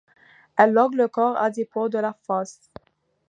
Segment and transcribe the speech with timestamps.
[0.57, 2.71] Elle loge le corps adipeux de la face.